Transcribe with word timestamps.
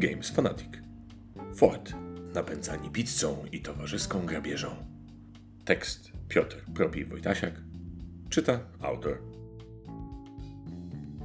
Games 0.00 0.30
Fanatic. 0.30 0.68
Fort. 1.56 1.92
Napędzani 2.34 2.90
pizzą 2.90 3.36
i 3.52 3.60
towarzyską 3.60 4.26
grabieżą. 4.26 4.68
Tekst 5.64 6.12
Piotr 6.28 6.64
Propi 6.74 7.04
Wojtasiak. 7.04 7.54
Czyta 8.30 8.60
autor. 8.80 9.18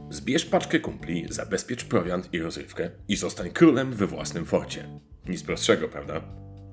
Zbierz 0.09 0.46
paczkę 0.46 0.80
kumpli, 0.80 1.25
zabezpiecz 1.30 1.86
prowiant 1.86 2.34
i 2.34 2.39
rozrywkę 2.39 2.89
i 3.07 3.16
zostań 3.16 3.50
królem 3.50 3.93
we 3.93 4.07
własnym 4.07 4.46
forcie. 4.46 4.89
Nic 5.28 5.44
prostszego, 5.44 5.88
prawda? 5.88 6.21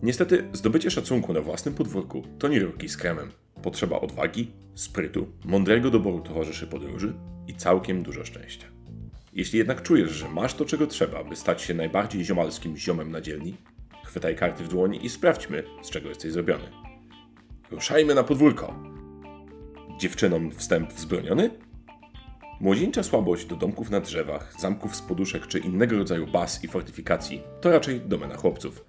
Niestety, 0.02 0.44
zdobycie 0.52 0.90
szacunku 0.90 1.32
na 1.32 1.40
własnym 1.40 1.74
podwórku 1.74 2.22
to 2.38 2.48
nie 2.48 2.60
rurki 2.60 2.88
z 2.88 2.96
kremem. 2.96 3.32
Potrzeba 3.62 4.00
odwagi, 4.00 4.52
sprytu, 4.74 5.26
mądrego 5.44 5.90
doboru 5.90 6.20
towarzyszy 6.20 6.66
podróży 6.66 7.14
i 7.46 7.54
całkiem 7.54 8.02
dużo 8.02 8.24
szczęścia. 8.24 8.71
Jeśli 9.32 9.58
jednak 9.58 9.82
czujesz, 9.82 10.10
że 10.10 10.28
masz 10.28 10.54
to, 10.54 10.64
czego 10.64 10.86
trzeba, 10.86 11.24
by 11.24 11.36
stać 11.36 11.62
się 11.62 11.74
najbardziej 11.74 12.24
ziomalskim 12.24 12.76
ziomem 12.76 13.10
na 13.10 13.20
dzielni, 13.20 13.56
chwytaj 14.04 14.36
karty 14.36 14.64
w 14.64 14.68
dłoni 14.68 15.06
i 15.06 15.08
sprawdźmy, 15.08 15.62
z 15.82 15.90
czego 15.90 16.08
jesteś 16.08 16.32
zrobiony. 16.32 16.64
Ruszajmy 17.70 18.14
na 18.14 18.24
podwórko! 18.24 18.82
Dziewczynom 19.98 20.50
wstęp 20.50 20.92
wzbroniony? 20.92 21.50
Młodzieńcza 22.60 23.02
słabość 23.02 23.46
do 23.46 23.56
domków 23.56 23.90
na 23.90 24.00
drzewach, 24.00 24.54
zamków 24.60 24.96
z 24.96 25.02
poduszek 25.02 25.46
czy 25.46 25.58
innego 25.58 25.98
rodzaju 25.98 26.26
baz 26.26 26.64
i 26.64 26.68
fortyfikacji 26.68 27.42
to 27.60 27.70
raczej 27.70 28.00
domena 28.00 28.36
chłopców. 28.36 28.84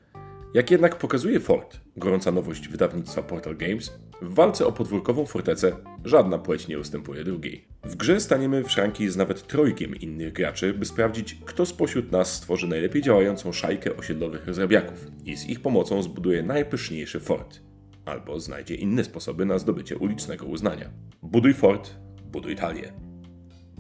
Jak 0.53 0.71
jednak 0.71 0.95
pokazuje 0.95 1.39
Fort, 1.39 1.79
gorąca 1.97 2.31
nowość 2.31 2.67
wydawnictwa 2.67 3.23
Portal 3.23 3.57
Games, 3.57 3.99
w 4.23 4.33
walce 4.33 4.67
o 4.67 4.71
podwórkową 4.71 5.25
fortecę 5.25 5.75
żadna 6.05 6.37
płeć 6.37 6.67
nie 6.67 6.79
ustępuje 6.79 7.23
drugiej. 7.23 7.67
W 7.83 7.95
grze 7.95 8.19
staniemy 8.19 8.63
w 8.63 8.71
szranki 8.71 9.09
z 9.09 9.17
nawet 9.17 9.47
trojgiem 9.47 9.95
innych 9.95 10.33
graczy, 10.33 10.73
by 10.73 10.85
sprawdzić, 10.85 11.37
kto 11.45 11.65
spośród 11.65 12.11
nas 12.11 12.33
stworzy 12.33 12.67
najlepiej 12.67 13.01
działającą 13.01 13.51
szajkę 13.51 13.97
osiedlowych 13.97 14.47
rozrabiaków 14.47 15.07
i 15.25 15.37
z 15.37 15.49
ich 15.49 15.61
pomocą 15.61 16.03
zbuduje 16.03 16.43
najpyszniejszy 16.43 17.19
fort. 17.19 17.59
Albo 18.05 18.39
znajdzie 18.39 18.75
inne 18.75 19.03
sposoby 19.03 19.45
na 19.45 19.59
zdobycie 19.59 19.97
ulicznego 19.97 20.45
uznania. 20.45 20.89
Buduj 21.21 21.53
fort, 21.53 21.91
buduj 22.31 22.55
talię. 22.55 23.12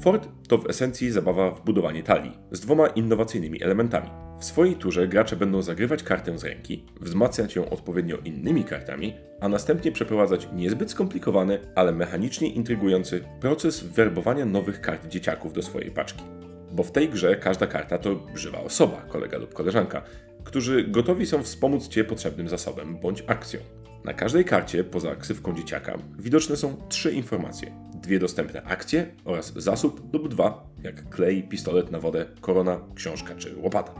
Fort 0.03 0.29
to 0.47 0.57
w 0.57 0.69
esencji 0.69 1.11
zabawa 1.11 1.51
w 1.51 1.65
budowanie 1.65 2.03
talii 2.03 2.31
z 2.51 2.59
dwoma 2.59 2.87
innowacyjnymi 2.87 3.63
elementami. 3.63 4.09
W 4.39 4.45
swojej 4.45 4.75
turze 4.75 5.07
gracze 5.07 5.35
będą 5.35 5.61
zagrywać 5.61 6.03
kartę 6.03 6.37
z 6.39 6.43
ręki, 6.43 6.85
wzmacniać 7.01 7.55
ją 7.55 7.69
odpowiednio 7.69 8.17
innymi 8.17 8.63
kartami, 8.63 9.13
a 9.41 9.49
następnie 9.49 9.91
przeprowadzać 9.91 10.47
niezbyt 10.53 10.91
skomplikowany, 10.91 11.59
ale 11.75 11.91
mechanicznie 11.91 12.47
intrygujący 12.47 13.23
proces 13.39 13.83
werbowania 13.83 14.45
nowych 14.45 14.81
kart 14.81 15.07
dzieciaków 15.07 15.53
do 15.53 15.61
swojej 15.61 15.91
paczki. 15.91 16.23
Bo 16.71 16.83
w 16.83 16.91
tej 16.91 17.09
grze 17.09 17.35
każda 17.35 17.67
karta 17.67 17.97
to 17.97 18.19
żywa 18.35 18.61
osoba, 18.61 19.01
kolega 19.01 19.37
lub 19.37 19.53
koleżanka, 19.53 20.01
którzy 20.43 20.83
gotowi 20.83 21.25
są 21.25 21.43
wspomóc 21.43 21.87
Cię 21.87 22.03
potrzebnym 22.03 22.49
zasobem 22.49 22.97
bądź 22.97 23.23
akcją. 23.27 23.59
Na 24.05 24.13
każdej 24.13 24.45
karcie, 24.45 24.83
poza 24.83 25.15
ksywką 25.15 25.55
dzieciaka, 25.55 25.97
widoczne 26.19 26.55
są 26.57 26.75
trzy 26.89 27.11
informacje. 27.11 27.92
Dwie 28.03 28.19
dostępne 28.19 28.63
akcje 28.63 29.05
oraz 29.25 29.53
zasób 29.53 30.13
lub 30.13 30.27
dwa, 30.27 30.69
jak 30.83 31.09
klej, 31.09 31.43
pistolet 31.43 31.91
na 31.91 31.99
wodę, 31.99 32.25
korona, 32.41 32.79
książka 32.95 33.35
czy 33.35 33.55
łopata. 33.57 33.93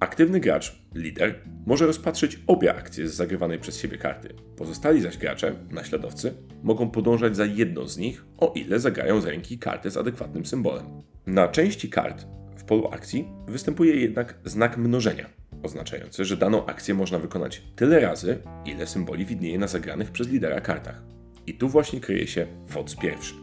Aktywny 0.00 0.40
gracz, 0.40 0.78
lider, 0.94 1.34
może 1.66 1.86
rozpatrzyć 1.86 2.40
obie 2.46 2.74
akcje 2.74 3.08
z 3.08 3.14
zagrywanej 3.14 3.58
przez 3.58 3.78
siebie 3.78 3.98
karty. 3.98 4.34
Pozostali 4.56 5.00
zaś 5.00 5.18
gracze, 5.18 5.54
naśladowcy, 5.70 6.34
mogą 6.62 6.90
podążać 6.90 7.36
za 7.36 7.44
jedną 7.44 7.88
z 7.88 7.96
nich, 7.96 8.24
o 8.38 8.52
ile 8.54 8.80
zagrają 8.80 9.20
z 9.20 9.26
ręki 9.26 9.58
kartę 9.58 9.90
z 9.90 9.96
adekwatnym 9.96 10.46
symbolem. 10.46 10.86
Na 11.26 11.48
części 11.48 11.90
kart 11.90 12.26
w 12.56 12.64
polu 12.64 12.88
akcji 12.88 13.28
występuje 13.48 13.96
jednak 13.96 14.38
znak 14.44 14.76
mnożenia, 14.76 15.30
oznaczający, 15.62 16.24
że 16.24 16.36
daną 16.36 16.66
akcję 16.66 16.94
można 16.94 17.18
wykonać 17.18 17.62
tyle 17.76 18.00
razy, 18.00 18.38
ile 18.64 18.86
symboli 18.86 19.26
widnieje 19.26 19.58
na 19.58 19.66
zagranych 19.66 20.10
przez 20.10 20.28
lidera 20.28 20.60
kartach. 20.60 21.02
I 21.46 21.54
tu 21.54 21.68
właśnie 21.68 22.00
kryje 22.00 22.26
się 22.26 22.46
WOC 22.66 22.96
pierwszy. 22.96 23.34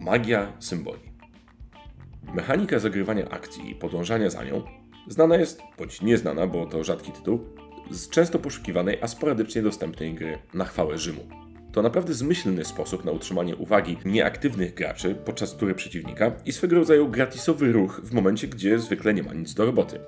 Magia 0.00 0.52
symboli. 0.58 1.00
Mechanika 2.34 2.78
zagrywania 2.78 3.28
akcji 3.28 3.70
i 3.70 3.74
podążania 3.74 4.30
za 4.30 4.44
nią 4.44 4.62
znana 5.08 5.36
jest, 5.36 5.62
bądź 5.78 6.02
nieznana, 6.02 6.46
bo 6.46 6.66
to 6.66 6.84
rzadki 6.84 7.12
tytuł, 7.12 7.40
z 7.90 8.08
często 8.08 8.38
poszukiwanej, 8.38 8.98
a 9.02 9.08
sporadycznie 9.08 9.62
dostępnej 9.62 10.14
gry 10.14 10.38
na 10.54 10.64
chwałę 10.64 10.98
Rzymu. 10.98 11.28
To 11.72 11.82
naprawdę 11.82 12.14
zmyślny 12.14 12.64
sposób 12.64 13.04
na 13.04 13.12
utrzymanie 13.12 13.56
uwagi 13.56 13.96
nieaktywnych 14.04 14.74
graczy 14.74 15.14
podczas 15.24 15.56
tury 15.56 15.74
przeciwnika 15.74 16.32
i 16.46 16.52
swego 16.52 16.76
rodzaju 16.76 17.08
gratisowy 17.08 17.72
ruch 17.72 18.00
w 18.04 18.12
momencie, 18.12 18.48
gdzie 18.48 18.78
zwykle 18.78 19.14
nie 19.14 19.22
ma 19.22 19.34
nic 19.34 19.54
do 19.54 19.66
roboty. 19.66 20.00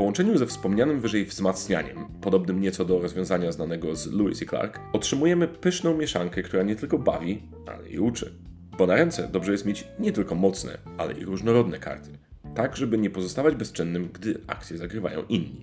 Połączeniu 0.00 0.38
ze 0.38 0.46
wspomnianym 0.46 1.00
wyżej 1.00 1.24
wzmacnianiem, 1.24 1.96
podobnym 2.20 2.60
nieco 2.60 2.84
do 2.84 2.98
rozwiązania 2.98 3.52
znanego 3.52 3.96
z 3.96 4.12
Lewis 4.12 4.42
i 4.42 4.46
Clark, 4.46 4.80
otrzymujemy 4.92 5.48
pyszną 5.48 5.96
mieszankę, 5.96 6.42
która 6.42 6.62
nie 6.62 6.76
tylko 6.76 6.98
bawi, 6.98 7.42
ale 7.66 7.88
i 7.88 7.98
uczy. 7.98 8.34
Bo 8.78 8.86
na 8.86 8.94
ręce 8.94 9.28
dobrze 9.32 9.52
jest 9.52 9.66
mieć 9.66 9.88
nie 9.98 10.12
tylko 10.12 10.34
mocne, 10.34 10.78
ale 10.98 11.12
i 11.12 11.24
różnorodne 11.24 11.78
karty, 11.78 12.10
tak 12.54 12.76
żeby 12.76 12.98
nie 12.98 13.10
pozostawać 13.10 13.54
bezczynnym, 13.54 14.08
gdy 14.12 14.40
akcje 14.46 14.78
zagrywają 14.78 15.22
inni. 15.28 15.60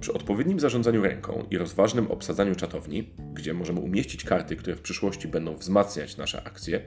Przy 0.00 0.12
odpowiednim 0.12 0.60
zarządzaniu 0.60 1.02
ręką 1.02 1.46
i 1.50 1.58
rozważnym 1.58 2.10
obsadzaniu 2.10 2.54
czatowni, 2.54 3.10
gdzie 3.34 3.54
możemy 3.54 3.80
umieścić 3.80 4.24
karty, 4.24 4.56
które 4.56 4.76
w 4.76 4.80
przyszłości 4.80 5.28
będą 5.28 5.56
wzmacniać 5.56 6.16
nasze 6.16 6.42
akcje, 6.44 6.80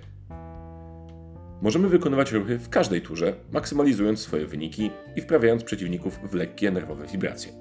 możemy 1.63 1.89
wykonywać 1.89 2.31
ruchy 2.31 2.57
w 2.57 2.69
każdej 2.69 3.01
turze, 3.01 3.33
maksymalizując 3.51 4.19
swoje 4.19 4.45
wyniki 4.45 4.91
i 5.15 5.21
wprawiając 5.21 5.63
przeciwników 5.63 6.19
w 6.23 6.33
lekkie 6.33 6.71
nerwowe 6.71 7.07
wibracje. 7.07 7.51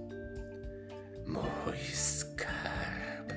Mój 1.26 1.78
skarb. 1.92 3.32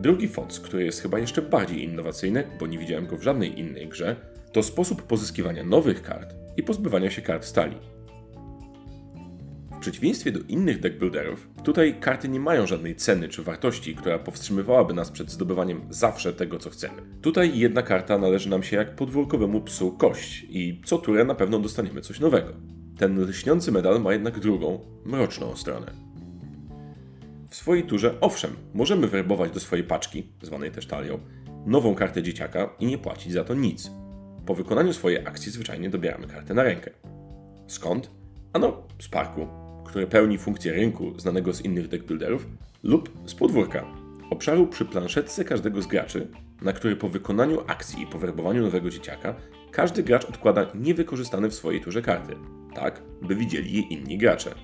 Drugi 0.00 0.28
foc, 0.28 0.60
który 0.60 0.84
jest 0.84 1.02
chyba 1.02 1.18
jeszcze 1.18 1.42
bardziej 1.42 1.84
innowacyjny, 1.84 2.44
bo 2.60 2.66
nie 2.66 2.78
widziałem 2.78 3.06
go 3.06 3.16
w 3.16 3.22
żadnej 3.22 3.60
innej 3.60 3.88
grze, 3.88 4.16
to 4.52 4.62
sposób 4.62 5.02
pozyskiwania 5.02 5.64
nowych 5.64 6.02
kart 6.02 6.34
i 6.56 6.62
pozbywania 6.62 7.10
się 7.10 7.22
kart 7.22 7.44
stali. 7.44 7.76
Przeciwieństwie 9.82 10.32
do 10.32 10.40
innych 10.48 10.80
deckbuilderów, 10.80 11.48
tutaj 11.64 12.00
karty 12.00 12.28
nie 12.28 12.40
mają 12.40 12.66
żadnej 12.66 12.96
ceny 12.96 13.28
czy 13.28 13.42
wartości, 13.42 13.94
która 13.94 14.18
powstrzymywałaby 14.18 14.94
nas 14.94 15.10
przed 15.10 15.30
zdobywaniem 15.30 15.86
zawsze 15.90 16.32
tego, 16.32 16.58
co 16.58 16.70
chcemy. 16.70 17.02
Tutaj 17.22 17.58
jedna 17.58 17.82
karta 17.82 18.18
należy 18.18 18.50
nam 18.50 18.62
się 18.62 18.76
jak 18.76 18.96
podwórkowemu 18.96 19.60
psu 19.60 19.92
kość 19.92 20.46
i 20.48 20.80
co 20.84 20.98
turę 20.98 21.24
na 21.24 21.34
pewno 21.34 21.58
dostaniemy 21.58 22.00
coś 22.00 22.20
nowego. 22.20 22.52
Ten 22.98 23.20
lśniący 23.24 23.72
medal 23.72 24.02
ma 24.02 24.12
jednak 24.12 24.38
drugą, 24.38 24.80
mroczną 25.04 25.56
stronę. 25.56 25.92
W 27.48 27.56
swojej 27.56 27.84
turze, 27.84 28.14
owszem, 28.20 28.50
możemy 28.74 29.08
werbować 29.08 29.50
do 29.50 29.60
swojej 29.60 29.84
paczki, 29.84 30.32
zwanej 30.42 30.70
też 30.70 30.86
talią, 30.86 31.18
nową 31.66 31.94
kartę 31.94 32.22
dzieciaka 32.22 32.70
i 32.80 32.86
nie 32.86 32.98
płacić 32.98 33.32
za 33.32 33.44
to 33.44 33.54
nic. 33.54 33.90
Po 34.46 34.54
wykonaniu 34.54 34.92
swojej 34.92 35.26
akcji 35.26 35.52
zwyczajnie 35.52 35.90
dobieramy 35.90 36.26
kartę 36.26 36.54
na 36.54 36.62
rękę. 36.62 36.90
Skąd? 37.66 38.10
Ano, 38.52 38.82
z 39.00 39.08
parku, 39.08 39.61
który 39.92 40.06
pełni 40.06 40.38
funkcję 40.38 40.72
rynku 40.72 41.18
znanego 41.18 41.54
z 41.54 41.60
innych 41.60 41.88
deckbuilderów, 41.88 42.46
lub 42.82 43.10
z 43.26 43.34
podwórka, 43.34 43.84
obszaru 44.30 44.66
przy 44.66 44.84
planszetce 44.84 45.44
każdego 45.44 45.82
z 45.82 45.86
graczy, 45.86 46.28
na 46.62 46.72
który 46.72 46.96
po 46.96 47.08
wykonaniu 47.08 47.60
akcji 47.66 48.02
i 48.02 48.06
powerbowaniu 48.06 48.62
nowego 48.62 48.90
dzieciaka 48.90 49.34
każdy 49.70 50.02
gracz 50.02 50.24
odkłada 50.24 50.66
niewykorzystane 50.74 51.48
w 51.48 51.54
swojej 51.54 51.80
turze 51.80 52.02
karty, 52.02 52.36
tak 52.74 53.02
by 53.22 53.34
widzieli 53.36 53.72
je 53.72 53.80
inni 53.82 54.18
gracze. 54.18 54.54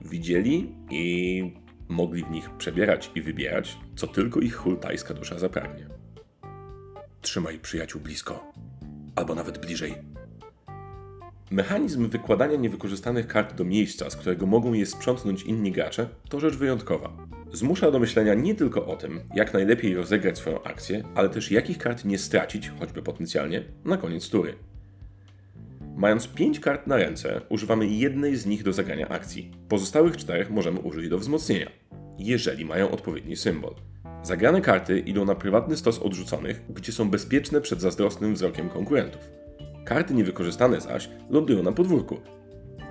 Widzieli 0.00 0.74
i 0.90 1.54
mogli 1.88 2.24
w 2.24 2.30
nich 2.30 2.50
przebierać 2.50 3.10
i 3.14 3.22
wybierać, 3.22 3.78
co 3.96 4.06
tylko 4.06 4.40
ich 4.40 4.54
hultajska 4.54 5.14
dusza 5.14 5.38
zapragnie. 5.38 5.86
Trzymaj 7.20 7.58
przyjaciół 7.58 8.00
blisko, 8.00 8.52
albo 9.16 9.34
nawet 9.34 9.58
bliżej. 9.58 10.13
Mechanizm 11.54 12.08
wykładania 12.08 12.56
niewykorzystanych 12.56 13.26
kart 13.26 13.54
do 13.54 13.64
miejsca, 13.64 14.10
z 14.10 14.16
którego 14.16 14.46
mogą 14.46 14.72
je 14.72 14.86
sprzątnąć 14.86 15.42
inni 15.42 15.72
gracze, 15.72 16.08
to 16.28 16.40
rzecz 16.40 16.56
wyjątkowa. 16.56 17.12
Zmusza 17.52 17.90
do 17.90 17.98
myślenia 17.98 18.34
nie 18.34 18.54
tylko 18.54 18.86
o 18.86 18.96
tym, 18.96 19.20
jak 19.34 19.54
najlepiej 19.54 19.94
rozegrać 19.94 20.38
swoją 20.38 20.62
akcję, 20.62 21.04
ale 21.14 21.28
też 21.28 21.50
jakich 21.50 21.78
kart 21.78 22.04
nie 22.04 22.18
stracić, 22.18 22.70
choćby 22.80 23.02
potencjalnie, 23.02 23.64
na 23.84 23.96
koniec 23.96 24.30
tury. 24.30 24.54
Mając 25.96 26.28
5 26.28 26.60
kart 26.60 26.86
na 26.86 26.96
ręce, 26.96 27.40
używamy 27.48 27.86
jednej 27.86 28.36
z 28.36 28.46
nich 28.46 28.62
do 28.62 28.72
zagrania 28.72 29.08
akcji. 29.08 29.50
Pozostałych 29.68 30.16
czterech 30.16 30.50
możemy 30.50 30.80
użyć 30.80 31.08
do 31.08 31.18
wzmocnienia, 31.18 31.70
jeżeli 32.18 32.64
mają 32.64 32.90
odpowiedni 32.90 33.36
symbol. 33.36 33.74
Zagrane 34.22 34.60
karty 34.60 34.98
idą 34.98 35.24
na 35.24 35.34
prywatny 35.34 35.76
stos 35.76 35.98
odrzuconych, 35.98 36.62
gdzie 36.68 36.92
są 36.92 37.10
bezpieczne 37.10 37.60
przed 37.60 37.80
zazdrosnym 37.80 38.34
wzrokiem 38.34 38.68
konkurentów. 38.68 39.43
Karty 39.84 40.14
niewykorzystane 40.14 40.80
zaś 40.80 41.10
lądują 41.30 41.62
na 41.62 41.72
podwórku 41.72 42.20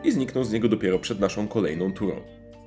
i 0.03 0.11
znikną 0.11 0.43
z 0.43 0.51
niego 0.51 0.69
dopiero 0.69 0.99
przed 0.99 1.19
naszą 1.19 1.47
kolejną 1.47 1.93
turą, 1.93 2.21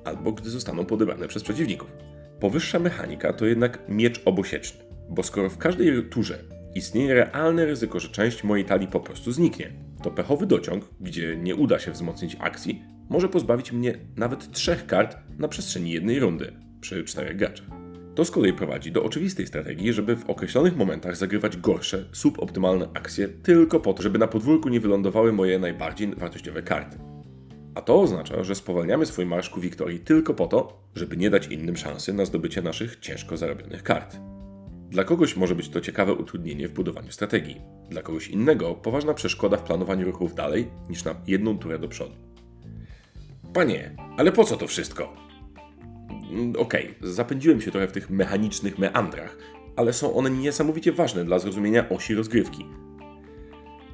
albo 0.05 0.31
gdy 0.31 0.49
zostaną 0.49 0.85
podebrane 0.85 1.27
przez 1.27 1.43
przeciwników. 1.43 1.91
Powyższa 2.39 2.79
mechanika 2.79 3.33
to 3.33 3.45
jednak 3.45 3.79
miecz 3.89 4.21
obosieczny, 4.25 4.85
bo 5.09 5.23
skoro 5.23 5.49
w 5.49 5.57
każdej 5.57 6.09
turze 6.09 6.39
istnieje 6.75 7.13
realne 7.13 7.65
ryzyko, 7.65 7.99
że 7.99 8.09
część 8.09 8.43
mojej 8.43 8.65
talii 8.65 8.87
po 8.87 8.99
prostu 8.99 9.31
zniknie, 9.31 9.71
to 10.03 10.11
pechowy 10.11 10.45
dociąg, 10.45 10.85
gdzie 10.99 11.37
nie 11.37 11.55
uda 11.55 11.79
się 11.79 11.91
wzmocnić 11.91 12.37
akcji, 12.39 12.83
może 13.09 13.29
pozbawić 13.29 13.71
mnie 13.71 13.99
nawet 14.15 14.51
trzech 14.51 14.85
kart 14.85 15.17
na 15.37 15.47
przestrzeni 15.47 15.91
jednej 15.91 16.19
rundy 16.19 16.53
przy 16.81 17.03
czterech 17.03 17.37
graczach. 17.37 17.76
To 18.17 18.25
z 18.25 18.31
kolei 18.31 18.53
prowadzi 18.53 18.91
do 18.91 19.03
oczywistej 19.03 19.47
strategii, 19.47 19.93
żeby 19.93 20.15
w 20.15 20.29
określonych 20.29 20.77
momentach 20.77 21.17
zagrywać 21.17 21.57
gorsze, 21.57 22.05
suboptymalne 22.11 22.89
akcje 22.93 23.27
tylko 23.27 23.79
po 23.79 23.93
to, 23.93 24.03
żeby 24.03 24.19
na 24.19 24.27
podwórku 24.27 24.69
nie 24.69 24.79
wylądowały 24.79 25.33
moje 25.33 25.59
najbardziej 25.59 26.15
wartościowe 26.15 26.63
karty. 26.63 26.97
A 27.75 27.81
to 27.81 28.01
oznacza, 28.01 28.43
że 28.43 28.55
spowalniamy 28.55 29.05
swój 29.05 29.25
marsz 29.25 29.49
ku 29.49 29.61
wiktorii 29.61 29.99
tylko 29.99 30.33
po 30.33 30.47
to, 30.47 30.83
żeby 30.95 31.17
nie 31.17 31.29
dać 31.29 31.47
innym 31.47 31.77
szansy 31.77 32.13
na 32.13 32.25
zdobycie 32.25 32.61
naszych 32.61 32.99
ciężko 32.99 33.37
zarobionych 33.37 33.83
kart. 33.83 34.17
Dla 34.89 35.03
kogoś 35.03 35.35
może 35.35 35.55
być 35.55 35.69
to 35.69 35.81
ciekawe 35.81 36.13
utrudnienie 36.13 36.67
w 36.67 36.73
budowaniu 36.73 37.11
strategii, 37.11 37.61
dla 37.89 38.01
kogoś 38.01 38.27
innego 38.27 38.75
poważna 38.75 39.13
przeszkoda 39.13 39.57
w 39.57 39.63
planowaniu 39.63 40.05
ruchów 40.05 40.35
dalej 40.35 40.67
niż 40.89 41.03
na 41.03 41.15
jedną 41.27 41.57
turę 41.57 41.79
do 41.79 41.87
przodu. 41.87 42.15
Panie, 43.53 43.95
ale 44.17 44.31
po 44.31 44.43
co 44.43 44.57
to 44.57 44.67
wszystko? 44.67 45.26
Mm, 46.31 46.53
okej, 46.57 46.95
okay, 46.97 47.11
zapędziłem 47.11 47.61
się 47.61 47.71
trochę 47.71 47.87
w 47.87 47.91
tych 47.91 48.09
mechanicznych 48.09 48.79
meandrach, 48.79 49.37
ale 49.75 49.93
są 49.93 50.13
one 50.13 50.29
niesamowicie 50.29 50.91
ważne 50.91 51.25
dla 51.25 51.39
zrozumienia 51.39 51.89
osi 51.89 52.15
rozgrywki. 52.15 52.65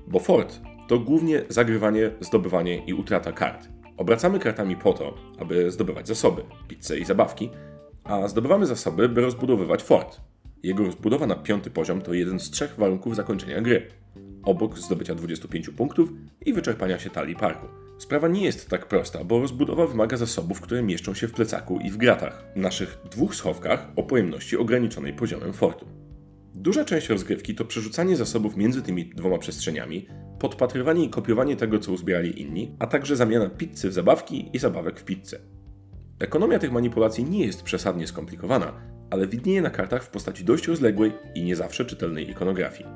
Bo 0.08 0.20
fort 0.20 0.62
to 0.88 1.00
głównie 1.00 1.42
zagrywanie, 1.50 2.12
zdobywanie 2.20 2.86
i 2.86 2.94
utrata 2.94 3.32
kart. 3.32 3.70
Obracamy 3.98 4.40
kartami 4.40 4.76
po 4.76 4.94
to, 4.94 5.14
aby 5.40 5.72
zdobywać 5.72 6.08
zasoby, 6.08 6.44
pizzę 6.68 6.98
i 6.98 7.06
zabawki, 7.06 7.50
a 8.04 8.28
zdobywamy 8.28 8.66
zasoby, 8.66 9.10
by 9.10 9.22
rozbudowywać 9.22 9.84
fort. 9.84 10.22
Jego 10.64 10.84
rozbudowa 10.84 11.28
na 11.28 11.36
piąty 11.36 11.70
poziom 11.70 12.02
to 12.02 12.14
jeden 12.14 12.40
z 12.40 12.50
trzech 12.50 12.76
warunków 12.76 13.16
zakończenia 13.16 13.62
gry. 13.62 13.88
Obok 14.44 14.78
zdobycia 14.78 15.16
25 15.16 15.70
punktów 15.70 16.10
i 16.46 16.54
wyczerpania 16.54 17.00
się 17.00 17.10
talii 17.10 17.36
parku. 17.36 17.83
Sprawa 17.98 18.28
nie 18.28 18.46
jest 18.46 18.70
tak 18.70 18.88
prosta, 18.88 19.24
bo 19.24 19.40
rozbudowa 19.40 19.88
wymaga 19.88 20.18
zasobów, 20.18 20.62
które 20.62 20.84
mieszczą 20.84 21.14
się 21.14 21.28
w 21.28 21.32
plecaku 21.32 21.80
i 21.80 21.92
w 21.92 21.98
gratach, 21.98 22.46
naszych 22.56 22.98
dwóch 23.12 23.36
schowkach 23.36 23.88
o 23.96 24.04
pojemności 24.04 24.58
ograniczonej 24.58 25.14
poziomem 25.14 25.54
fortu. 25.54 25.86
Duża 26.56 26.86
część 26.86 27.10
rozgrywki 27.10 27.56
to 27.56 27.66
przerzucanie 27.66 28.16
zasobów 28.16 28.58
między 28.58 28.82
tymi 28.82 29.06
dwoma 29.06 29.38
przestrzeniami, 29.38 30.08
podpatrywanie 30.40 31.06
i 31.06 31.10
kopiowanie 31.10 31.56
tego, 31.56 31.80
co 31.80 31.92
uzbierali 31.92 32.42
inni, 32.42 32.76
a 32.80 32.88
także 32.88 33.16
zamiana 33.16 33.50
pizzy 33.50 33.90
w 33.90 33.94
zabawki 33.94 34.50
i 34.54 34.60
zabawek 34.60 35.00
w 35.00 35.04
pizzę. 35.04 35.40
Ekonomia 36.20 36.60
tych 36.60 36.72
manipulacji 36.72 37.24
nie 37.24 37.46
jest 37.46 37.64
przesadnie 37.64 38.08
skomplikowana, 38.08 38.74
ale 39.10 39.28
widnieje 39.28 39.62
na 39.62 39.70
kartach 39.70 40.04
w 40.04 40.10
postaci 40.10 40.46
dość 40.46 40.68
rozległej 40.68 41.12
i 41.36 41.44
nie 41.44 41.56
zawsze 41.56 41.86
czytelnej 41.86 42.30
ikonografii. 42.30 42.90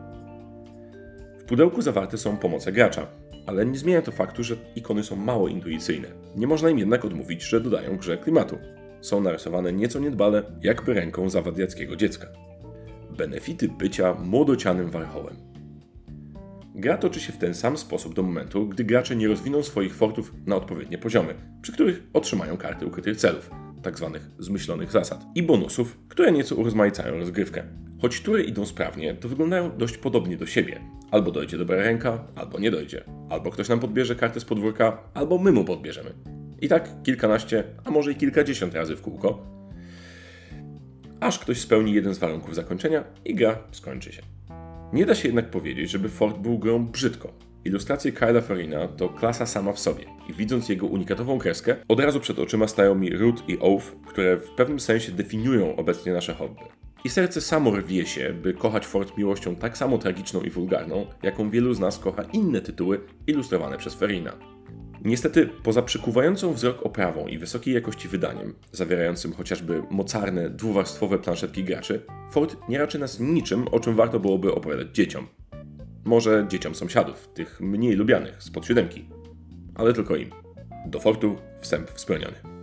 W 1.39 1.43
pudełku 1.43 1.81
zawarte 1.81 2.17
są 2.17 2.37
pomoce 2.37 2.71
gracza, 2.71 3.07
ale 3.47 3.65
nie 3.65 3.77
zmienia 3.77 4.01
to 4.01 4.11
faktu, 4.11 4.43
że 4.43 4.55
ikony 4.75 5.03
są 5.03 5.15
mało 5.15 5.47
intuicyjne. 5.47 6.07
Nie 6.35 6.47
można 6.47 6.69
im 6.69 6.79
jednak 6.79 7.05
odmówić, 7.05 7.43
że 7.43 7.61
dodają 7.61 7.97
grze 7.97 8.17
klimatu. 8.17 8.57
Są 9.01 9.21
narysowane 9.21 9.73
nieco 9.73 9.99
niedbale, 9.99 10.43
jakby 10.61 10.93
ręką 10.93 11.29
zawadiackiego 11.29 11.95
dziecka. 11.95 12.27
Benefity 13.17 13.67
bycia 13.67 14.13
młodocianym 14.13 14.89
warchołem. 14.89 15.35
Gra 16.75 16.97
toczy 16.97 17.19
się 17.19 17.33
w 17.33 17.37
ten 17.37 17.53
sam 17.53 17.77
sposób 17.77 18.15
do 18.15 18.23
momentu, 18.23 18.67
gdy 18.67 18.83
gracze 18.83 19.15
nie 19.15 19.27
rozwiną 19.27 19.63
swoich 19.63 19.95
fortów 19.95 20.33
na 20.45 20.55
odpowiednie 20.55 20.97
poziomy, 20.97 21.35
przy 21.61 21.71
których 21.71 22.03
otrzymają 22.13 22.57
karty 22.57 22.85
ukrytych 22.85 23.17
celów, 23.17 23.51
tzw. 23.83 24.09
Tak 24.13 24.21
zmyślonych 24.39 24.91
zasad, 24.91 25.25
i 25.35 25.43
bonusów, 25.43 25.97
które 26.07 26.31
nieco 26.31 26.55
urozmaicają 26.55 27.17
rozgrywkę. 27.17 27.86
Choć 28.01 28.21
tury 28.21 28.43
idą 28.43 28.65
sprawnie, 28.65 29.13
to 29.13 29.29
wyglądają 29.29 29.77
dość 29.77 29.97
podobnie 29.97 30.37
do 30.37 30.45
siebie. 30.45 30.79
Albo 31.11 31.31
dojdzie 31.31 31.57
dobra 31.57 31.77
ręka, 31.77 32.27
albo 32.35 32.59
nie 32.59 32.71
dojdzie. 32.71 33.03
Albo 33.29 33.51
ktoś 33.51 33.69
nam 33.69 33.79
podbierze 33.79 34.15
kartę 34.15 34.39
z 34.39 34.45
podwórka, 34.45 34.97
albo 35.13 35.37
my 35.37 35.51
mu 35.51 35.65
podbierzemy. 35.65 36.13
I 36.61 36.67
tak 36.67 37.03
kilkanaście, 37.03 37.63
a 37.85 37.91
może 37.91 38.11
i 38.11 38.15
kilkadziesiąt 38.15 38.73
razy 38.73 38.95
w 38.95 39.01
kółko, 39.01 39.45
aż 41.19 41.39
ktoś 41.39 41.57
spełni 41.57 41.93
jeden 41.93 42.13
z 42.13 42.17
warunków 42.17 42.55
zakończenia 42.55 43.03
i 43.25 43.35
gra 43.35 43.59
skończy 43.71 44.13
się. 44.13 44.21
Nie 44.93 45.05
da 45.05 45.15
się 45.15 45.27
jednak 45.27 45.49
powiedzieć, 45.49 45.91
żeby 45.91 46.09
Ford 46.09 46.37
był 46.37 46.59
grą 46.59 46.85
brzydką. 46.85 47.29
Ilustracje 47.65 48.11
Kyla 48.11 48.41
Farina 48.41 48.87
to 48.87 49.09
klasa 49.09 49.45
sama 49.45 49.73
w 49.73 49.79
sobie 49.79 50.05
i 50.29 50.33
widząc 50.33 50.69
jego 50.69 50.87
unikatową 50.87 51.39
kreskę, 51.39 51.75
od 51.87 51.99
razu 51.99 52.19
przed 52.19 52.39
oczyma 52.39 52.67
stają 52.67 52.95
mi 52.95 53.17
Root 53.17 53.49
i 53.49 53.59
Oath, 53.59 53.85
które 54.07 54.37
w 54.37 54.49
pewnym 54.49 54.79
sensie 54.79 55.11
definiują 55.11 55.75
obecnie 55.75 56.13
nasze 56.13 56.33
hobby. 56.33 56.61
I 57.07 57.09
serce 57.09 57.41
samo 57.41 57.71
rwie 57.71 58.05
się, 58.05 58.33
by 58.33 58.53
kochać 58.53 58.85
Ford 58.85 59.17
miłością 59.17 59.55
tak 59.55 59.77
samo 59.77 59.97
tragiczną 59.97 60.41
i 60.41 60.49
wulgarną, 60.49 61.07
jaką 61.23 61.49
wielu 61.49 61.73
z 61.73 61.79
nas 61.79 61.99
kocha 61.99 62.23
inne 62.23 62.61
tytuły 62.61 63.01
ilustrowane 63.27 63.77
przez 63.77 63.93
Ferina. 63.93 64.33
Niestety, 65.05 65.49
poza 65.63 65.81
przykuwającą 65.81 66.53
wzrok 66.53 66.85
oprawą 66.85 67.27
i 67.27 67.37
wysokiej 67.37 67.73
jakości 67.73 68.07
wydaniem, 68.07 68.53
zawierającym 68.71 69.33
chociażby 69.33 69.83
mocarne, 69.89 70.49
dwuwarstwowe 70.49 71.19
planszetki 71.19 71.63
graczy, 71.63 72.05
Ford 72.31 72.57
nie 72.69 72.77
raczy 72.77 72.99
nas 72.99 73.19
niczym, 73.19 73.67
o 73.67 73.79
czym 73.79 73.95
warto 73.95 74.19
byłoby 74.19 74.53
opowiadać 74.53 74.87
dzieciom. 74.93 75.27
Może 76.05 76.45
dzieciom 76.49 76.75
sąsiadów, 76.75 77.27
tych 77.27 77.61
mniej 77.61 77.95
lubianych, 77.95 78.43
spod 78.43 78.65
siódemki. 78.65 79.09
Ale 79.75 79.93
tylko 79.93 80.15
im. 80.15 80.29
Do 80.87 80.99
Fortu 80.99 81.35
wstęp 81.61 81.91
wspomniany. 81.91 82.56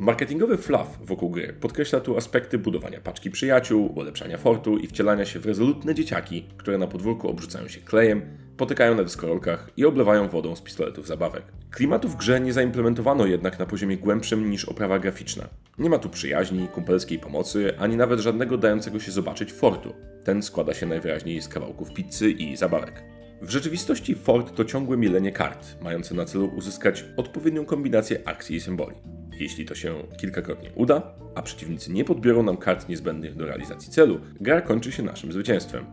Marketingowy 0.00 0.56
fluff 0.56 0.98
wokół 1.00 1.30
gry 1.30 1.52
podkreśla 1.60 2.00
tu 2.00 2.16
aspekty 2.16 2.58
budowania 2.58 3.00
paczki 3.00 3.30
przyjaciół, 3.30 3.98
ulepszania 3.98 4.38
fortu 4.38 4.78
i 4.78 4.86
wcielania 4.86 5.24
się 5.24 5.40
w 5.40 5.46
rezolutne 5.46 5.94
dzieciaki, 5.94 6.44
które 6.56 6.78
na 6.78 6.86
podwórku 6.86 7.28
obrzucają 7.28 7.68
się 7.68 7.80
klejem, 7.80 8.22
potykają 8.56 8.94
na 8.94 9.02
deskorolkach 9.02 9.70
i 9.76 9.84
oblewają 9.84 10.28
wodą 10.28 10.56
z 10.56 10.60
pistoletów 10.60 11.06
zabawek. 11.06 11.42
Klimatu 11.70 12.08
w 12.08 12.16
grze 12.16 12.40
nie 12.40 12.52
zaimplementowano 12.52 13.26
jednak 13.26 13.58
na 13.58 13.66
poziomie 13.66 13.96
głębszym 13.96 14.50
niż 14.50 14.64
oprawa 14.64 14.98
graficzna. 14.98 15.48
Nie 15.78 15.90
ma 15.90 15.98
tu 15.98 16.08
przyjaźni, 16.08 16.68
kumpelskiej 16.68 17.18
pomocy, 17.18 17.72
ani 17.78 17.96
nawet 17.96 18.20
żadnego 18.20 18.58
dającego 18.58 19.00
się 19.00 19.12
zobaczyć 19.12 19.52
fortu. 19.52 19.94
Ten 20.24 20.42
składa 20.42 20.74
się 20.74 20.86
najwyraźniej 20.86 21.42
z 21.42 21.48
kawałków 21.48 21.92
pizzy 21.92 22.30
i 22.30 22.56
zabawek. 22.56 23.02
W 23.42 23.50
rzeczywistości 23.50 24.14
fort 24.14 24.56
to 24.56 24.64
ciągłe 24.64 24.96
mielenie 24.96 25.32
kart, 25.32 25.82
mające 25.82 26.14
na 26.14 26.24
celu 26.24 26.46
uzyskać 26.56 27.04
odpowiednią 27.16 27.64
kombinację 27.64 28.20
akcji 28.24 28.56
i 28.56 28.60
symboli. 28.60 29.19
Jeśli 29.40 29.64
to 29.64 29.74
się 29.74 29.94
kilkakrotnie 30.16 30.70
uda, 30.74 31.14
a 31.34 31.42
przeciwnicy 31.42 31.92
nie 31.92 32.04
podbiorą 32.04 32.42
nam 32.42 32.56
kart 32.56 32.88
niezbędnych 32.88 33.36
do 33.36 33.46
realizacji 33.46 33.92
celu, 33.92 34.20
gra 34.40 34.60
kończy 34.60 34.92
się 34.92 35.02
naszym 35.02 35.32
zwycięstwem. 35.32 35.86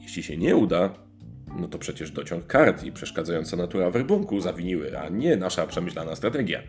Jeśli 0.00 0.22
się 0.22 0.36
nie 0.36 0.56
uda, 0.56 0.94
no 1.60 1.68
to 1.68 1.78
przecież 1.78 2.10
dociąg 2.10 2.46
kart 2.46 2.84
i 2.84 2.92
przeszkadzająca 2.92 3.56
natura 3.56 3.90
werbunku 3.90 4.40
zawiniły, 4.40 4.98
a 4.98 5.08
nie 5.08 5.36
nasza 5.36 5.66
przemyślana 5.66 6.16
strategia. 6.16 6.62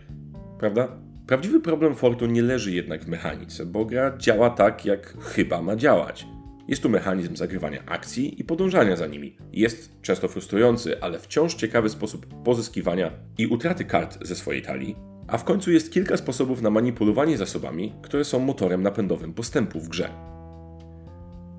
Prawda? 0.59 0.87
Prawdziwy 1.27 1.59
problem 1.59 1.95
Fortu 1.95 2.25
nie 2.25 2.41
leży 2.41 2.71
jednak 2.71 3.03
w 3.03 3.07
mechanice, 3.07 3.65
bo 3.65 3.85
gra 3.85 4.17
działa 4.17 4.49
tak, 4.49 4.85
jak 4.85 5.17
chyba 5.21 5.61
ma 5.61 5.75
działać. 5.75 6.27
Jest 6.67 6.83
tu 6.83 6.89
mechanizm 6.89 7.35
zagrywania 7.35 7.83
akcji 7.85 8.41
i 8.41 8.43
podążania 8.43 8.95
za 8.95 9.07
nimi. 9.07 9.37
Jest 9.53 10.01
często 10.01 10.27
frustrujący, 10.27 11.01
ale 11.01 11.19
wciąż 11.19 11.55
ciekawy 11.55 11.89
sposób 11.89 12.43
pozyskiwania 12.43 13.11
i 13.37 13.47
utraty 13.47 13.85
kart 13.85 14.27
ze 14.27 14.35
swojej 14.35 14.61
talii, 14.61 14.95
a 15.27 15.37
w 15.37 15.43
końcu 15.43 15.71
jest 15.71 15.93
kilka 15.93 16.17
sposobów 16.17 16.61
na 16.61 16.69
manipulowanie 16.69 17.37
zasobami, 17.37 17.93
które 18.01 18.25
są 18.25 18.39
motorem 18.39 18.83
napędowym 18.83 19.33
postępu 19.33 19.79
w 19.79 19.89
grze. 19.89 20.09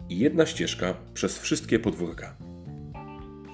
I 0.08 0.18
jedna 0.18 0.46
ścieżka 0.46 0.94
przez 1.14 1.38
wszystkie 1.38 1.78
podwórka. 1.78 2.36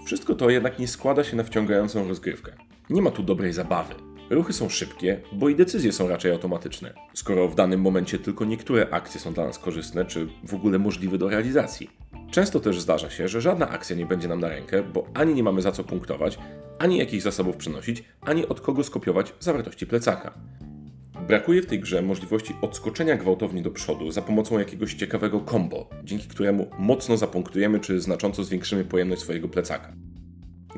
Wszystko 0.06 0.34
to 0.34 0.50
jednak 0.50 0.78
nie 0.78 0.88
składa 0.88 1.24
się 1.24 1.36
na 1.36 1.44
wciągającą 1.44 2.08
rozgrywkę. 2.08 2.52
Nie 2.90 3.02
ma 3.02 3.10
tu 3.10 3.22
dobrej 3.22 3.52
zabawy. 3.52 3.94
Ruchy 4.30 4.52
są 4.52 4.68
szybkie, 4.68 5.20
bo 5.32 5.48
i 5.48 5.56
decyzje 5.56 5.92
są 5.92 6.08
raczej 6.08 6.32
automatyczne, 6.32 6.94
skoro 7.14 7.48
w 7.48 7.54
danym 7.54 7.80
momencie 7.80 8.18
tylko 8.18 8.44
niektóre 8.44 8.90
akcje 8.90 9.20
są 9.20 9.32
dla 9.32 9.44
nas 9.44 9.58
korzystne, 9.58 10.04
czy 10.04 10.28
w 10.44 10.54
ogóle 10.54 10.78
możliwe 10.78 11.18
do 11.18 11.28
realizacji. 11.28 11.90
Często 12.30 12.60
też 12.60 12.80
zdarza 12.80 13.10
się, 13.10 13.28
że 13.28 13.40
żadna 13.40 13.68
akcja 13.68 13.96
nie 13.96 14.06
będzie 14.06 14.28
nam 14.28 14.40
na 14.40 14.48
rękę, 14.48 14.82
bo 14.82 15.06
ani 15.14 15.34
nie 15.34 15.42
mamy 15.42 15.62
za 15.62 15.72
co 15.72 15.84
punktować, 15.84 16.38
ani 16.78 16.98
jakichś 16.98 17.22
zasobów 17.22 17.56
przenosić, 17.56 18.04
ani 18.20 18.46
od 18.46 18.60
kogo 18.60 18.84
skopiować 18.84 19.34
zawartości 19.40 19.86
plecaka. 19.86 20.34
Brakuje 21.26 21.62
w 21.62 21.66
tej 21.66 21.80
grze 21.80 22.02
możliwości 22.02 22.54
odskoczenia 22.62 23.16
gwałtownie 23.16 23.62
do 23.62 23.70
przodu 23.70 24.12
za 24.12 24.22
pomocą 24.22 24.58
jakiegoś 24.58 24.94
ciekawego 24.94 25.40
combo, 25.40 25.90
dzięki 26.04 26.28
któremu 26.28 26.70
mocno 26.78 27.16
zapunktujemy 27.16 27.80
czy 27.80 28.00
znacząco 28.00 28.44
zwiększymy 28.44 28.84
pojemność 28.84 29.22
swojego 29.22 29.48
plecaka. 29.48 29.92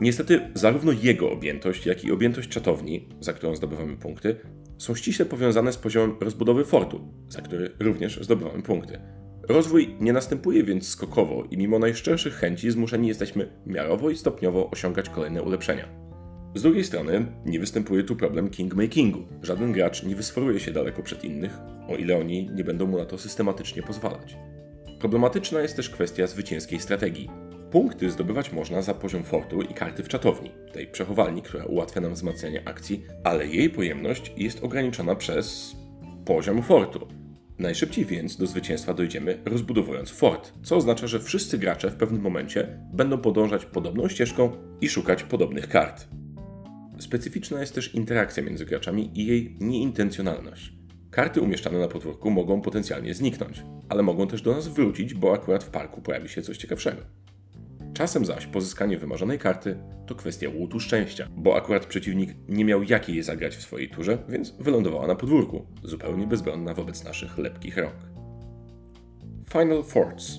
Niestety, 0.00 0.40
zarówno 0.54 0.92
jego 0.92 1.30
objętość, 1.30 1.86
jak 1.86 2.04
i 2.04 2.12
objętość 2.12 2.48
czatowni, 2.48 3.08
za 3.20 3.32
którą 3.32 3.56
zdobywamy 3.56 3.96
punkty, 3.96 4.36
są 4.78 4.94
ściśle 4.94 5.26
powiązane 5.26 5.72
z 5.72 5.76
poziomem 5.76 6.16
rozbudowy 6.20 6.64
fortu, 6.64 7.00
za 7.28 7.40
który 7.40 7.70
również 7.80 8.20
zdobywamy 8.22 8.62
punkty. 8.62 9.00
Rozwój 9.48 9.96
nie 10.00 10.12
następuje 10.12 10.64
więc 10.64 10.88
skokowo 10.88 11.44
i 11.50 11.56
mimo 11.56 11.78
najszczerszych 11.78 12.34
chęci 12.34 12.70
zmuszeni 12.70 13.08
jesteśmy 13.08 13.48
miarowo 13.66 14.10
i 14.10 14.16
stopniowo 14.16 14.70
osiągać 14.70 15.08
kolejne 15.08 15.42
ulepszenia. 15.42 15.88
Z 16.54 16.62
drugiej 16.62 16.84
strony 16.84 17.26
nie 17.46 17.60
występuje 17.60 18.04
tu 18.04 18.16
problem 18.16 18.50
kingmakingu. 18.50 19.22
Żaden 19.42 19.72
gracz 19.72 20.02
nie 20.02 20.16
wysforuje 20.16 20.60
się 20.60 20.72
daleko 20.72 21.02
przed 21.02 21.24
innych, 21.24 21.58
o 21.88 21.96
ile 21.96 22.16
oni 22.16 22.50
nie 22.54 22.64
będą 22.64 22.86
mu 22.86 22.98
na 22.98 23.04
to 23.04 23.18
systematycznie 23.18 23.82
pozwalać. 23.82 24.36
Problematyczna 25.00 25.60
jest 25.60 25.76
też 25.76 25.90
kwestia 25.90 26.26
zwycięskiej 26.26 26.80
strategii. 26.80 27.30
Punkty 27.70 28.10
zdobywać 28.10 28.52
można 28.52 28.82
za 28.82 28.94
poziom 28.94 29.24
fortu 29.24 29.62
i 29.62 29.74
karty 29.74 30.02
w 30.02 30.08
czatowni, 30.08 30.50
tej 30.72 30.86
przechowalni, 30.86 31.42
która 31.42 31.64
ułatwia 31.64 32.00
nam 32.00 32.14
wzmacnianie 32.14 32.68
akcji, 32.68 33.04
ale 33.24 33.46
jej 33.46 33.70
pojemność 33.70 34.32
jest 34.36 34.64
ograniczona 34.64 35.14
przez 35.14 35.76
poziom 36.24 36.62
fortu. 36.62 37.23
Najszybciej 37.58 38.04
więc 38.04 38.36
do 38.36 38.46
zwycięstwa 38.46 38.94
dojdziemy 38.94 39.38
rozbudowując 39.44 40.10
fort, 40.10 40.52
co 40.62 40.76
oznacza, 40.76 41.06
że 41.06 41.20
wszyscy 41.20 41.58
gracze 41.58 41.90
w 41.90 41.96
pewnym 41.96 42.22
momencie 42.22 42.80
będą 42.92 43.18
podążać 43.18 43.64
podobną 43.64 44.08
ścieżką 44.08 44.52
i 44.80 44.88
szukać 44.88 45.22
podobnych 45.22 45.68
kart. 45.68 46.08
Specyficzna 46.98 47.60
jest 47.60 47.74
też 47.74 47.94
interakcja 47.94 48.42
między 48.42 48.64
graczami 48.64 49.10
i 49.14 49.26
jej 49.26 49.56
nieintencjonalność. 49.60 50.72
Karty 51.10 51.40
umieszczane 51.40 51.78
na 51.78 51.88
podwórku 51.88 52.30
mogą 52.30 52.60
potencjalnie 52.60 53.14
zniknąć, 53.14 53.62
ale 53.88 54.02
mogą 54.02 54.26
też 54.26 54.42
do 54.42 54.52
nas 54.52 54.68
wrócić, 54.68 55.14
bo 55.14 55.34
akurat 55.34 55.64
w 55.64 55.70
parku 55.70 56.02
pojawi 56.02 56.28
się 56.28 56.42
coś 56.42 56.56
ciekawszego. 56.56 57.02
Czasem 57.94 58.24
zaś 58.24 58.46
pozyskanie 58.46 58.98
wymarzonej 58.98 59.38
karty 59.38 59.76
to 60.06 60.14
kwestia 60.14 60.48
łutu 60.48 60.80
szczęścia, 60.80 61.28
bo 61.36 61.56
akurat 61.56 61.86
przeciwnik 61.86 62.30
nie 62.48 62.64
miał 62.64 62.82
jak 62.82 63.08
jej 63.08 63.22
zagrać 63.22 63.56
w 63.56 63.62
swojej 63.62 63.90
turze, 63.90 64.18
więc 64.28 64.50
wylądowała 64.50 65.06
na 65.06 65.14
podwórku, 65.14 65.66
zupełnie 65.82 66.26
bezbronna 66.26 66.74
wobec 66.74 67.04
naszych 67.04 67.38
lepkich 67.38 67.76
rąk. 67.76 67.96
Final 69.52 69.84
Forts 69.84 70.38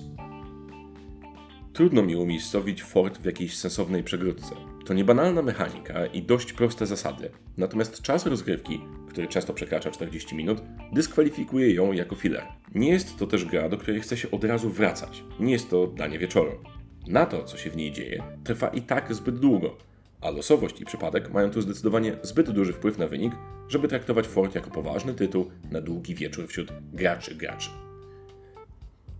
Trudno 1.72 2.02
mi 2.02 2.16
umiejscowić 2.16 2.82
fort 2.82 3.18
w 3.18 3.24
jakiejś 3.24 3.56
sensownej 3.56 4.02
przegródce. 4.04 4.54
To 4.86 4.94
niebanalna 4.94 5.42
mechanika 5.42 6.06
i 6.06 6.22
dość 6.22 6.52
proste 6.52 6.86
zasady, 6.86 7.30
natomiast 7.56 8.02
czas 8.02 8.26
rozgrywki, 8.26 8.80
który 9.08 9.28
często 9.28 9.54
przekracza 9.54 9.90
40 9.90 10.36
minut, 10.36 10.62
dyskwalifikuje 10.92 11.74
ją 11.74 11.92
jako 11.92 12.16
filler. 12.16 12.46
Nie 12.74 12.90
jest 12.90 13.18
to 13.18 13.26
też 13.26 13.44
gra, 13.44 13.68
do 13.68 13.78
której 13.78 14.00
chce 14.00 14.16
się 14.16 14.30
od 14.30 14.44
razu 14.44 14.70
wracać. 14.70 15.24
Nie 15.40 15.52
jest 15.52 15.70
to 15.70 15.86
danie 15.86 16.18
wieczoru. 16.18 16.75
Na 17.06 17.26
to, 17.26 17.44
co 17.44 17.56
się 17.56 17.70
w 17.70 17.76
niej 17.76 17.92
dzieje, 17.92 18.22
trwa 18.44 18.68
i 18.68 18.82
tak 18.82 19.14
zbyt 19.14 19.38
długo, 19.38 19.76
a 20.20 20.30
losowość 20.30 20.80
i 20.80 20.84
przypadek 20.84 21.32
mają 21.32 21.50
tu 21.50 21.62
zdecydowanie 21.62 22.16
zbyt 22.22 22.50
duży 22.50 22.72
wpływ 22.72 22.98
na 22.98 23.06
wynik, 23.06 23.32
żeby 23.68 23.88
traktować 23.88 24.26
Fort 24.26 24.54
jako 24.54 24.70
poważny 24.70 25.14
tytuł 25.14 25.50
na 25.70 25.80
długi 25.80 26.14
wieczór 26.14 26.48
wśród 26.48 26.72
graczy 26.92 27.34
graczy. 27.34 27.70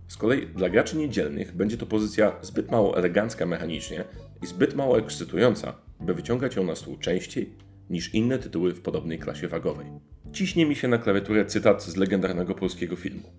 Z 0.07 0.17
kolei 0.17 0.47
dla 0.47 0.69
graczy 0.69 0.97
niedzielnych 0.97 1.55
będzie 1.55 1.77
to 1.77 1.85
pozycja 1.85 2.31
zbyt 2.41 2.71
mało 2.71 2.97
elegancka 2.97 3.45
mechanicznie 3.45 4.03
i 4.43 4.47
zbyt 4.47 4.75
mało 4.75 4.99
ekscytująca, 4.99 5.73
by 5.99 6.13
wyciągać 6.13 6.55
ją 6.55 6.63
na 6.63 6.75
stół 6.75 6.97
częściej 6.97 7.53
niż 7.89 8.13
inne 8.13 8.39
tytuły 8.39 8.73
w 8.73 8.81
podobnej 8.81 9.19
klasie 9.19 9.47
wagowej. 9.47 9.87
Ciśnie 10.33 10.65
mi 10.65 10.75
się 10.75 10.87
na 10.87 10.97
klawiaturę 10.97 11.45
cytat 11.45 11.83
z 11.83 11.95
legendarnego 11.95 12.55
polskiego 12.55 12.95
filmu. 12.95 13.29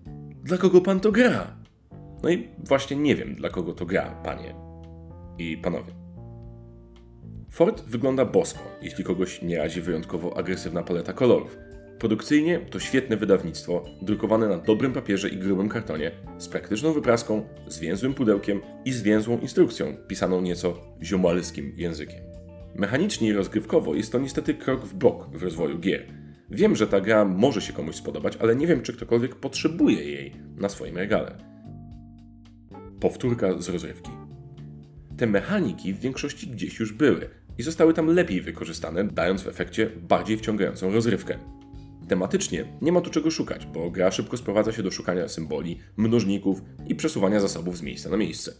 Dla 0.43 0.57
kogo 0.57 0.81
pan 0.81 0.99
to 0.99 1.11
gra? 1.11 1.55
No 2.23 2.29
i 2.29 2.47
właśnie 2.57 2.97
nie 2.97 3.15
wiem, 3.15 3.35
dla 3.35 3.49
kogo 3.49 3.73
to 3.73 3.85
gra, 3.85 4.21
panie 4.23 4.55
i 5.37 5.57
panowie. 5.57 5.93
Ford 7.51 7.83
wygląda 7.83 8.25
bosko, 8.25 8.59
jeśli 8.81 9.03
kogoś 9.03 9.41
nie 9.41 9.57
razi 9.57 9.81
wyjątkowo 9.81 10.37
agresywna 10.37 10.83
paleta 10.83 11.13
kolorów. 11.13 11.57
Produkcyjnie 11.99 12.59
to 12.59 12.79
świetne 12.79 13.17
wydawnictwo, 13.17 13.85
drukowane 14.01 14.47
na 14.47 14.57
dobrym 14.57 14.93
papierze 14.93 15.29
i 15.29 15.37
grubym 15.37 15.69
kartonie, 15.69 16.11
z 16.37 16.47
praktyczną 16.47 16.93
wypraską, 16.93 17.43
zwięzłym 17.67 18.13
pudełkiem 18.13 18.61
i 18.85 18.91
zwięzłą 18.91 19.39
instrukcją, 19.39 19.97
pisaną 20.07 20.41
nieco 20.41 20.75
ziomalskim 21.01 21.73
językiem. 21.77 22.19
Mechanicznie 22.75 23.27
i 23.27 23.33
rozgrywkowo 23.33 23.95
jest 23.95 24.11
to 24.11 24.19
niestety 24.19 24.53
krok 24.53 24.85
w 24.85 24.93
bok 24.93 25.29
w 25.37 25.43
rozwoju 25.43 25.79
gier. 25.79 26.05
Wiem, 26.49 26.75
że 26.75 26.87
ta 26.87 27.01
gra 27.01 27.25
może 27.25 27.61
się 27.61 27.73
komuś 27.73 27.95
spodobać, 27.95 28.37
ale 28.37 28.55
nie 28.55 28.67
wiem, 28.67 28.81
czy 28.81 28.93
ktokolwiek 28.93 29.35
potrzebuje 29.35 30.03
jej 30.03 30.35
na 30.57 30.69
swoim 30.69 30.97
regale 30.97 31.48
powtórka 32.99 33.61
z 33.61 33.69
rozrywki. 33.69 34.11
Te 35.17 35.27
mechaniki 35.27 35.93
w 35.93 35.99
większości 35.99 36.47
gdzieś 36.47 36.79
już 36.79 36.93
były 36.93 37.29
i 37.57 37.63
zostały 37.63 37.93
tam 37.93 38.07
lepiej 38.07 38.41
wykorzystane, 38.41 39.03
dając 39.03 39.41
w 39.41 39.47
efekcie 39.47 39.89
bardziej 40.09 40.37
wciągającą 40.37 40.91
rozrywkę. 40.91 41.37
Tematycznie 42.07 42.65
nie 42.81 42.91
ma 42.91 43.01
tu 43.01 43.09
czego 43.09 43.31
szukać, 43.31 43.65
bo 43.65 43.91
gra 43.91 44.11
szybko 44.11 44.37
sprowadza 44.37 44.71
się 44.71 44.83
do 44.83 44.91
szukania 44.91 45.27
symboli, 45.27 45.79
mnożników 45.97 46.61
i 46.87 46.95
przesuwania 46.95 47.39
zasobów 47.39 47.77
z 47.77 47.81
miejsca 47.81 48.09
na 48.09 48.17
miejsce. 48.17 48.51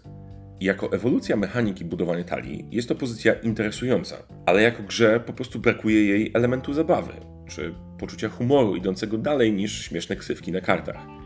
Jako 0.61 0.91
ewolucja 0.91 1.35
mechaniki 1.35 1.85
budowania 1.85 2.23
talii 2.23 2.67
jest 2.71 2.89
to 2.89 2.95
pozycja 2.95 3.33
interesująca, 3.33 4.15
ale 4.45 4.61
jako 4.61 4.83
grze 4.83 5.19
po 5.19 5.33
prostu 5.33 5.59
brakuje 5.59 6.05
jej 6.05 6.31
elementu 6.33 6.73
zabawy, 6.73 7.13
czy 7.47 7.75
poczucia 7.99 8.29
humoru 8.29 8.75
idącego 8.75 9.17
dalej 9.17 9.53
niż 9.53 9.85
śmieszne 9.85 10.15
ksywki 10.15 10.51
na 10.51 10.61
kartach. 10.61 11.18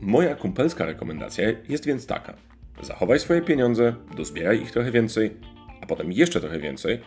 Moja 0.00 0.34
kumpelska 0.34 0.86
rekomendacja 0.86 1.44
jest 1.68 1.86
więc 1.86 2.06
taka. 2.06 2.34
Zachowaj 2.82 3.20
swoje 3.20 3.42
pieniądze, 3.42 3.94
dozbieraj 4.16 4.62
ich 4.62 4.70
trochę 4.70 4.90
więcej, 4.90 5.36
a 5.82 5.86
potem 5.86 6.12
jeszcze 6.12 6.40
trochę 6.40 6.58
więcej 6.58 7.00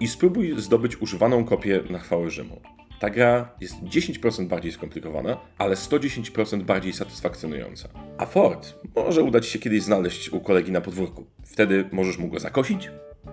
i 0.00 0.08
spróbuj 0.08 0.60
zdobyć 0.60 1.02
używaną 1.02 1.44
kopię 1.44 1.80
na 1.90 1.98
chwałę 1.98 2.30
Rzymu. 2.30 2.60
Ta 3.00 3.10
gra 3.10 3.54
jest 3.60 3.74
10% 3.74 4.46
bardziej 4.46 4.72
skomplikowana, 4.72 5.36
ale 5.58 5.74
110% 5.74 6.62
bardziej 6.62 6.92
satysfakcjonująca. 6.92 7.88
A 8.18 8.26
Ford 8.26 8.74
może 8.96 9.22
udać 9.22 9.46
się 9.46 9.58
kiedyś 9.58 9.82
znaleźć 9.82 10.28
u 10.28 10.40
kolegi 10.40 10.72
na 10.72 10.80
podwórku. 10.80 11.26
Wtedy 11.44 11.84
możesz 11.92 12.18
mu 12.18 12.28
go 12.28 12.40
zakosić, 12.40 12.90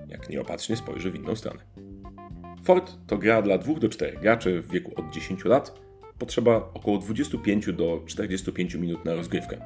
jak 0.07 0.29
nieopatrznie 0.29 0.75
spojrzy 0.75 1.11
w 1.11 1.15
inną 1.15 1.35
stronę. 1.35 1.59
Ford 2.63 2.91
to 3.07 3.17
gra 3.17 3.41
dla 3.41 3.57
2 3.57 3.73
do 3.73 3.89
4 3.89 4.17
graczy 4.17 4.61
w 4.61 4.71
wieku 4.71 4.91
od 4.95 5.11
10 5.11 5.45
lat, 5.45 5.79
potrzeba 6.19 6.69
około 6.73 6.97
25 6.97 7.73
do 7.73 8.03
45 8.05 8.75
minut 8.75 9.05
na 9.05 9.15
rozgrywkę. 9.15 9.57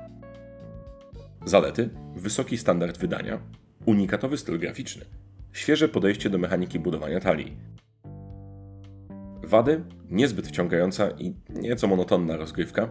Zalety: 1.46 1.90
wysoki 2.16 2.58
standard 2.58 2.98
wydania, 2.98 3.40
unikatowy 3.86 4.38
styl 4.38 4.60
graficzny, 4.60 5.06
świeże 5.54 5.90
podejście 5.90 6.30
do 6.30 6.38
mechaniki 6.38 6.80
budowania 6.80 7.20
talii. 7.20 7.58
Wady: 9.44 9.84
niezbyt 10.10 10.48
wciągająca 10.48 11.12
i 11.12 11.34
nieco 11.50 11.88
monotonna 11.88 12.38
rozgrywka, 12.38 12.90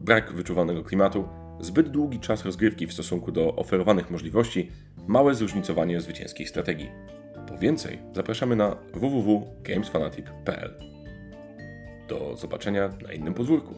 brak 0.00 0.32
wyczuwanego 0.32 0.84
klimatu, 0.84 1.28
zbyt 1.60 1.88
długi 1.88 2.20
czas 2.20 2.44
rozgrywki 2.44 2.86
w 2.86 2.92
stosunku 2.92 3.32
do 3.32 3.56
oferowanych 3.56 4.10
możliwości, 4.10 4.70
małe 5.06 5.34
zróżnicowanie 5.34 6.00
zwycięskiej 6.00 6.46
strategii. 6.46 6.90
Po 7.48 7.58
więcej 7.58 7.98
zapraszamy 8.14 8.56
na 8.56 8.76
www.gamesfanatic.pl. 8.94 10.99
Do 12.10 12.36
zobaczenia 12.36 12.90
na 13.02 13.12
innym 13.12 13.34
podwórku. 13.34 13.74